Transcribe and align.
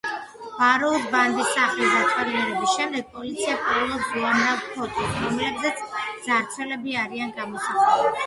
ბაროუს 0.59 1.03
ბანდის 1.15 1.49
სახლის 1.57 1.91
დათვალიერების 1.97 2.71
შემდგომ 2.77 3.11
პოლიცია 3.17 3.57
პოულობს 3.67 4.09
უამრავ 4.21 4.65
ფოტოს, 4.71 5.13
რომლებზეც 5.25 5.83
მძარცველები 5.91 6.97
არიან 7.05 7.37
გამოსახულნი. 7.41 8.11